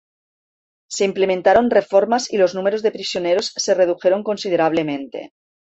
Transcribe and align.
Se 0.89 1.05
implementaron 1.05 1.69
reformas 1.69 2.33
y 2.33 2.37
los 2.39 2.55
números 2.55 2.81
de 2.81 2.89
prisioneros 2.91 3.51
se 3.55 3.75
redujeron 3.75 4.23
considerablemente. 4.23 5.33